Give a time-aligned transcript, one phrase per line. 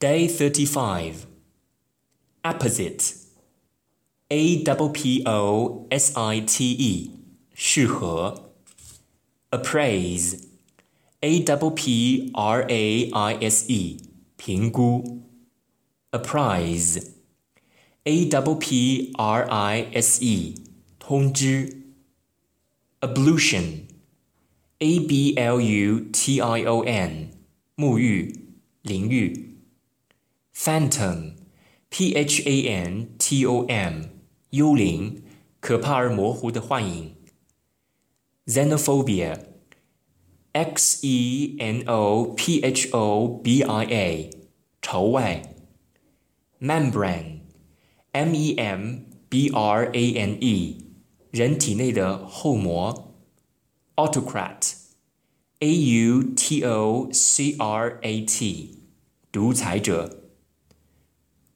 [0.00, 1.26] Day 35.
[2.44, 3.14] Apposite.
[4.30, 7.10] A double P O S I T E.
[7.54, 8.52] 适合。
[9.50, 10.46] Appraise.
[11.22, 13.98] A double P R A I S E.
[14.36, 15.22] 评估。
[16.12, 17.12] Apprise.
[18.04, 20.54] A double P R I S E.
[20.98, 21.82] 通知。
[23.00, 23.86] Ablution.
[24.78, 27.30] A B L U T I O N.
[27.76, 28.46] 沐浴。
[28.82, 29.49] 淋浴
[30.55, 34.03] ，phantom，p h a n t o m，
[34.51, 35.23] 幽灵，
[35.59, 37.15] 可怕而模糊的幻影。
[38.45, 44.29] xenophobia，x e n o p h o b i a，
[44.81, 45.55] 朝外。
[46.59, 48.99] membrane，m e m
[49.29, 50.85] b r a n e，
[51.31, 53.15] 人体内的后膜。
[53.95, 54.73] autocrat。
[55.59, 58.79] A U T O C R A T，
[59.31, 60.20] 独裁者。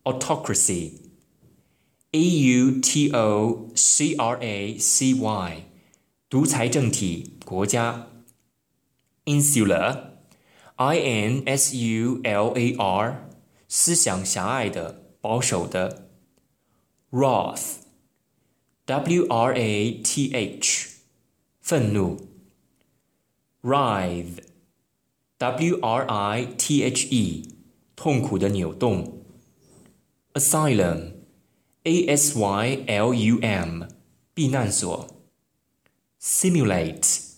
[0.05, 5.65] Autocracy，A U T O C R A C Y，
[6.29, 8.07] 独裁政体国家。
[9.25, 13.29] Insular，I N S U L A R，
[13.69, 16.09] 思想狭隘的、保守的。
[17.11, 20.89] Wrath，W R A T H，
[21.61, 22.27] 愤怒。
[23.63, 24.39] Writhe,
[25.37, 27.43] W-R-I-T-H-E，
[27.95, 29.23] 痛苦的扭动。
[30.36, 31.14] asylum,
[31.86, 33.88] a s y l u m，
[34.34, 35.08] 避难所
[36.20, 37.36] .；simulate,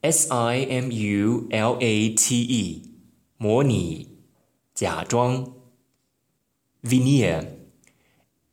[0.00, 2.82] S I M U L A T E, e，
[3.36, 4.18] 模拟、
[4.74, 5.54] 假装
[6.84, 7.48] .；veneer,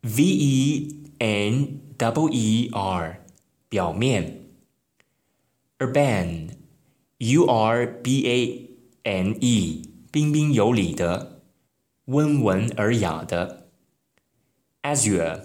[0.00, 3.20] v e n double e r，
[3.68, 4.48] 表面
[5.78, 6.48] .；urbane,
[7.18, 8.70] u r b a
[9.04, 11.42] n e，彬彬有礼的，
[12.06, 13.63] 温文尔雅的。
[14.84, 15.40] Azure,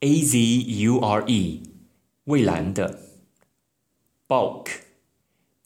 [0.00, 1.62] A Z U R E，
[2.24, 3.00] 蔚蓝的。
[4.28, 4.66] Balk,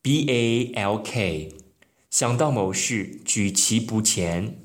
[0.01, 1.53] B A L K，
[2.09, 4.57] 想到某事举棋不前。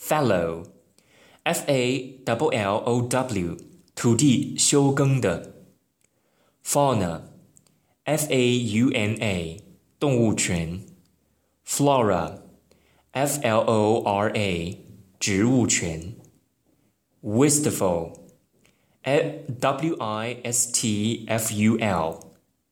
[0.00, 0.64] Fallow,
[1.42, 3.58] F A W L O W，
[3.94, 5.66] 土地休耕的。
[6.64, 7.24] Fauna,
[8.04, 9.62] F A U N A，
[9.98, 10.86] 动物群。
[11.66, 12.38] Flora,
[13.10, 14.78] F L O R A，
[15.20, 16.16] 植物群。
[17.23, 22.19] ；Wistful，W I S T F U L，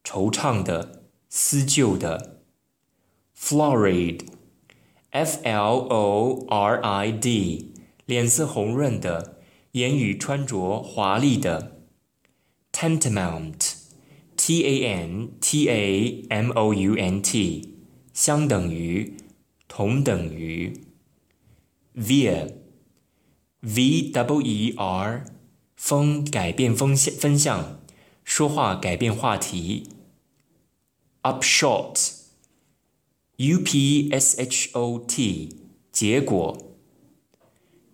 [0.04, 2.40] 惆怅的、思旧的；
[3.38, 7.74] Florid，F L O R I D，
[8.06, 9.40] 脸色红润的、
[9.72, 11.72] 言语穿着华丽的；
[12.72, 17.76] Tantamount。T A N T A M O U N T，
[18.14, 19.18] 相等于，
[19.68, 20.86] 同等于。
[23.62, 25.26] Veer，V W E R，
[25.76, 27.82] 风改变风向分向，
[28.24, 29.90] 说话改变话题。
[31.24, 32.00] Upshot，U
[33.60, 35.58] P S H O T，
[35.92, 36.58] 结果。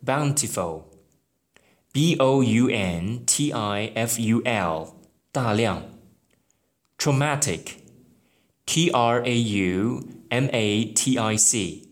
[0.06, 4.96] Bountiful，B O U N T I F U L，
[5.32, 5.84] 大量。
[6.98, 7.62] traumatic,
[8.66, 11.84] T R A U M A T I C，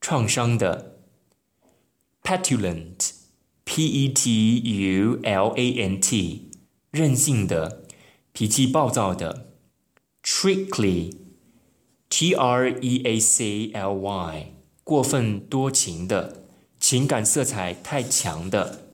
[0.00, 0.95] 创伤的。
[2.27, 2.99] petulant,
[3.63, 4.11] P-E-T-U-L-A-N-T，
[6.91, 7.85] 任性的，
[8.33, 9.53] 脾气暴躁的
[10.21, 11.15] ；treacly,
[12.09, 12.51] T-R-E-A-C-L-Y，
[14.83, 16.43] 过分多情的，
[16.77, 18.86] 情感色彩太强的。